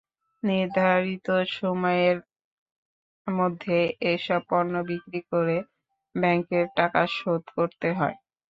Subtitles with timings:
[0.43, 1.27] নির্ধারিত
[1.55, 2.17] সময়ের
[3.27, 3.77] মধ্যে
[4.11, 5.57] এসব পণ্য বিক্রি করে
[6.15, 8.17] ব্যাংকের টাকা শোধ করতে হয়।